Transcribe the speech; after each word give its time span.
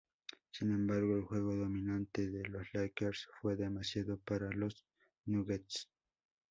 Sin 0.49 0.71
embargo, 0.71 1.15
el 1.15 1.25
juego 1.25 1.55
dominante 1.55 2.27
de 2.31 2.47
los 2.47 2.73
Lakers 2.73 3.27
fue 3.39 3.55
demasiado 3.55 4.17
para 4.17 4.49
los 4.49 4.83
Nuggets. 5.25 5.91